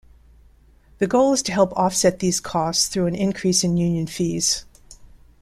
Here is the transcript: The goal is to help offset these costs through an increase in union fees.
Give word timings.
The 0.97 1.05
goal 1.05 1.31
is 1.33 1.43
to 1.43 1.51
help 1.51 1.73
offset 1.73 2.17
these 2.17 2.39
costs 2.39 2.87
through 2.87 3.05
an 3.05 3.13
increase 3.13 3.63
in 3.63 3.77
union 3.77 4.07
fees. 4.07 4.65